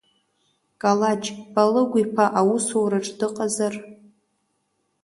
Калаџь 0.81 1.27
Палыгә-иԥа 1.53 2.25
аусураҿ 2.39 3.07
дыҟазар? 3.19 3.73